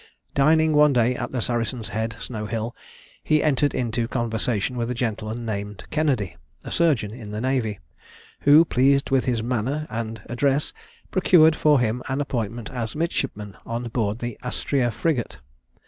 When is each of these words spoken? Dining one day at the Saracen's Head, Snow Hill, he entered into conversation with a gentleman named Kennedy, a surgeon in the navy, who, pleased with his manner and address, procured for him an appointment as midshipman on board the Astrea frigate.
Dining 0.33 0.73
one 0.73 0.93
day 0.93 1.13
at 1.15 1.29
the 1.29 1.41
Saracen's 1.43 1.89
Head, 1.89 2.15
Snow 2.17 2.47
Hill, 2.47 2.75
he 3.23 3.43
entered 3.43 3.75
into 3.75 4.07
conversation 4.07 4.75
with 4.75 4.89
a 4.89 4.95
gentleman 4.95 5.45
named 5.45 5.83
Kennedy, 5.91 6.37
a 6.63 6.71
surgeon 6.71 7.11
in 7.11 7.29
the 7.29 7.39
navy, 7.39 7.77
who, 8.39 8.65
pleased 8.65 9.11
with 9.11 9.25
his 9.25 9.43
manner 9.43 9.85
and 9.91 10.19
address, 10.25 10.73
procured 11.11 11.55
for 11.55 11.79
him 11.79 12.01
an 12.07 12.19
appointment 12.19 12.71
as 12.71 12.95
midshipman 12.95 13.55
on 13.63 13.89
board 13.89 14.17
the 14.17 14.39
Astrea 14.41 14.89
frigate. 14.89 15.37